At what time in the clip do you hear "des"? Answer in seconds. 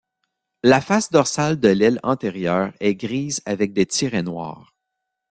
3.71-3.85